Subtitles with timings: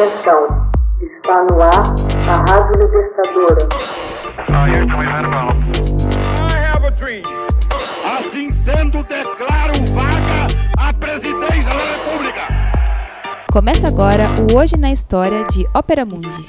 [0.00, 0.46] Atenção,
[0.98, 1.94] está no ar
[2.26, 3.68] a Rádio Libertadora.
[8.16, 10.46] Assim sendo, declaro vaga
[10.78, 12.48] a presidência da República.
[13.52, 16.46] Começa agora o Hoje na História de Ópera Mundi.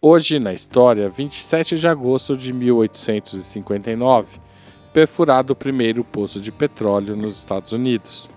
[0.00, 4.38] Hoje na história, 27 de agosto de 1859,
[4.92, 8.35] perfurado o primeiro poço de petróleo nos Estados Unidos.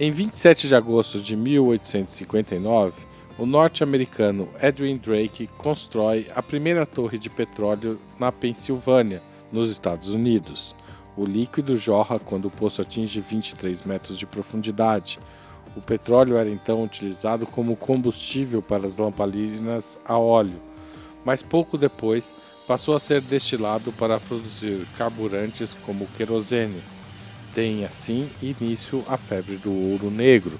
[0.00, 2.92] Em 27 de agosto de 1859,
[3.36, 10.72] o norte-americano Edwin Drake constrói a primeira torre de petróleo na Pensilvânia, nos Estados Unidos.
[11.16, 15.18] O líquido jorra quando o poço atinge 23 metros de profundidade.
[15.76, 20.62] O petróleo era então utilizado como combustível para as lamparinas a óleo,
[21.24, 22.36] mas pouco depois
[22.68, 26.80] passou a ser destilado para produzir carburantes como querosene
[27.54, 30.58] tem assim início a febre do ouro negro.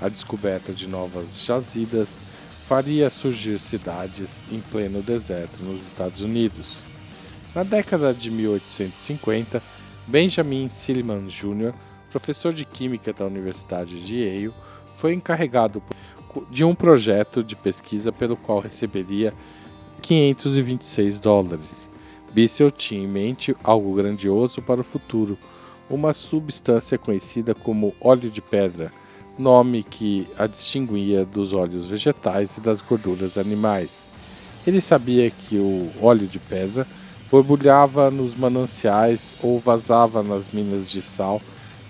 [0.00, 2.18] A descoberta de novas jazidas
[2.66, 6.78] faria surgir cidades em pleno deserto nos Estados Unidos.
[7.54, 9.62] Na década de 1850,
[10.06, 11.72] Benjamin Silliman Jr.,
[12.10, 14.54] professor de química da Universidade de Yale,
[14.94, 15.82] foi encarregado
[16.50, 19.32] de um projeto de pesquisa pelo qual receberia
[20.02, 21.90] 526 dólares.
[22.32, 25.38] Bissell tinha em mente algo grandioso para o futuro
[25.88, 28.92] uma substância conhecida como óleo de pedra,
[29.38, 34.08] nome que a distinguia dos óleos vegetais e das gorduras animais.
[34.66, 36.86] Ele sabia que o óleo de pedra
[37.30, 41.40] borbulhava nos mananciais ou vazava nas minas de sal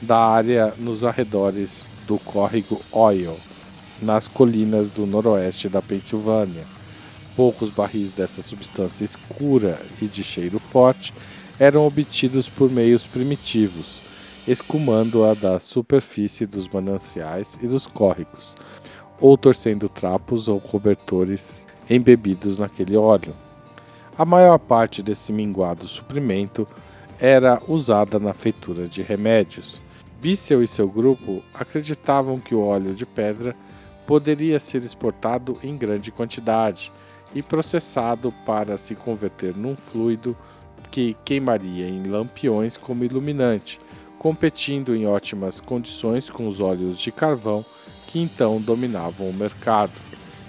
[0.00, 3.36] da área nos arredores do córrego Oil,
[4.02, 6.64] nas colinas do noroeste da Pensilvânia.
[7.34, 11.12] Poucos barris dessa substância escura e de cheiro forte
[11.58, 14.02] eram obtidos por meios primitivos,
[14.46, 18.54] escumando-a da superfície dos mananciais e dos córregos,
[19.18, 23.34] ou torcendo trapos ou cobertores embebidos naquele óleo.
[24.18, 26.66] A maior parte desse minguado suprimento
[27.18, 29.80] era usada na feitura de remédios.
[30.20, 33.56] Bissell e seu grupo acreditavam que o óleo de pedra
[34.06, 36.92] poderia ser exportado em grande quantidade
[37.34, 40.36] e processado para se converter num fluido
[40.90, 43.78] que queimaria em lampiões como iluminante,
[44.18, 47.64] competindo em ótimas condições com os óleos de carvão
[48.06, 49.92] que então dominavam o mercado.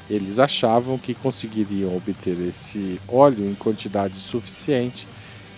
[0.10, 5.08] Eles achavam que conseguiriam obter esse óleo em quantidade suficiente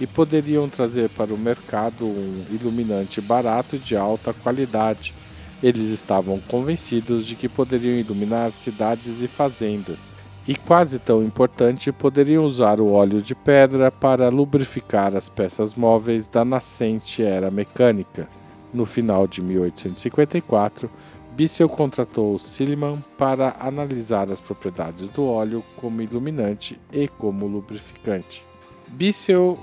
[0.01, 5.13] e poderiam trazer para o mercado um iluminante barato de alta qualidade.
[5.61, 12.44] Eles estavam convencidos de que poderiam iluminar cidades e fazendas e quase tão importante, poderiam
[12.44, 18.28] usar o óleo de pedra para lubrificar as peças móveis da nascente era mecânica.
[18.74, 20.90] No final de 1854,
[21.32, 28.46] Bissell contratou Silliman para analisar as propriedades do óleo como iluminante e como lubrificante.
[28.88, 29.58] Bissell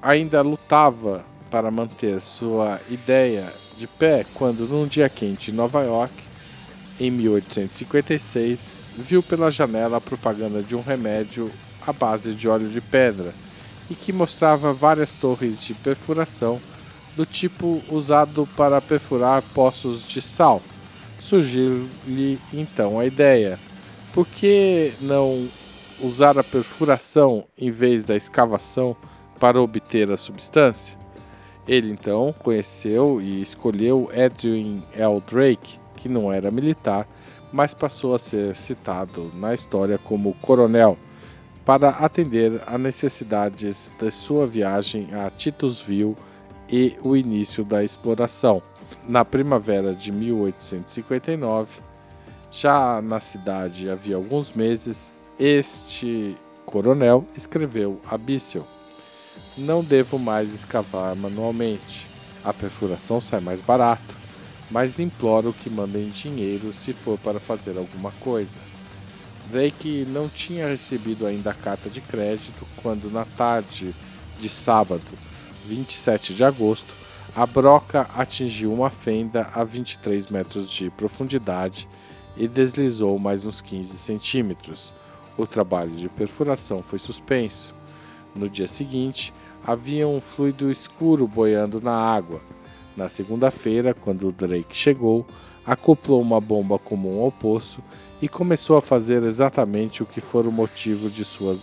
[0.00, 3.46] ainda lutava para manter sua ideia
[3.76, 6.14] de pé quando, num dia quente em Nova York,
[7.02, 11.50] em 1856, viu pela janela a propaganda de um remédio
[11.84, 13.34] à base de óleo de pedra
[13.90, 16.60] e que mostrava várias torres de perfuração
[17.16, 20.62] do tipo usado para perfurar poços de sal.
[21.18, 23.58] Surgiu-lhe então a ideia:
[24.14, 25.48] por que não
[26.00, 28.96] usar a perfuração em vez da escavação
[29.40, 30.96] para obter a substância?
[31.66, 35.20] Ele então conheceu e escolheu Edwin L.
[35.28, 37.06] Drake, que não era militar,
[37.52, 40.98] mas passou a ser citado na história como coronel
[41.64, 46.16] para atender a necessidades de sua viagem a Titusville
[46.68, 48.60] e o início da exploração.
[49.06, 51.80] Na primavera de 1859,
[52.50, 56.36] já na cidade havia alguns meses, este
[56.66, 58.66] coronel escreveu a Bissell:
[59.56, 62.08] Não devo mais escavar manualmente.
[62.44, 64.22] A perfuração sai mais barato
[64.72, 68.58] mas imploro que mandem dinheiro se for para fazer alguma coisa.
[69.50, 73.94] Drake não tinha recebido ainda a carta de crédito quando, na tarde
[74.40, 75.02] de sábado,
[75.66, 76.94] 27 de agosto,
[77.36, 81.86] a broca atingiu uma fenda a 23 metros de profundidade
[82.34, 84.92] e deslizou mais uns 15 centímetros.
[85.36, 87.74] O trabalho de perfuração foi suspenso.
[88.34, 92.40] No dia seguinte, havia um fluido escuro boiando na água
[92.96, 95.26] na segunda-feira, quando Drake chegou,
[95.64, 97.80] acoplou uma bomba comum ao poço
[98.20, 101.56] e começou a fazer exatamente o que for o motivo de sua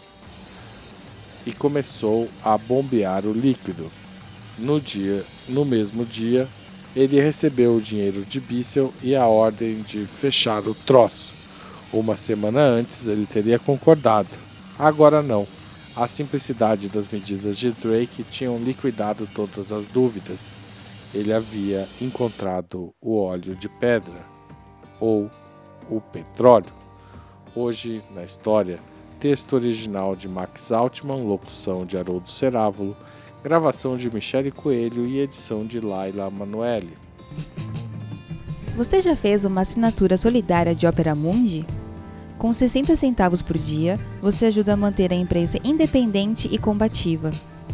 [1.45, 3.89] e começou a bombear o líquido.
[4.57, 6.47] No dia, no mesmo dia,
[6.95, 11.33] ele recebeu o dinheiro de Bissell e a ordem de fechar o troço.
[11.93, 14.29] Uma semana antes ele teria concordado.
[14.77, 15.47] Agora não.
[15.95, 20.37] A simplicidade das medidas de Drake tinham liquidado todas as dúvidas.
[21.13, 24.25] Ele havia encontrado o óleo de pedra
[24.99, 25.29] ou
[25.89, 26.71] o petróleo.
[27.55, 28.79] Hoje, na história,
[29.19, 32.95] texto original de Max Altman, locução de Haroldo Cerávulo,
[33.43, 36.97] gravação de Michele Coelho e edição de Laila Manoeli.
[38.75, 41.65] Você já fez uma assinatura solidária de Opera Mundi?
[42.37, 47.33] Com 60 centavos por dia, você ajuda a manter a imprensa independente e combativa.